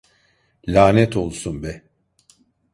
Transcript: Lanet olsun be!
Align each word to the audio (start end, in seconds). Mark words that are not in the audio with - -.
Lanet 0.67 1.17
olsun 1.17 1.61
be! 1.63 1.83